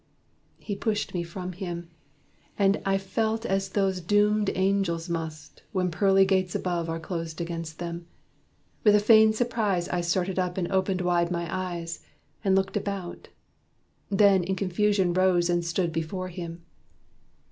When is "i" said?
2.87-2.97, 9.89-10.01